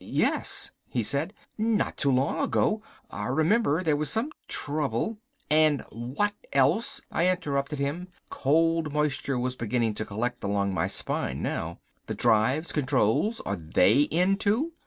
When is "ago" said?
2.39-2.81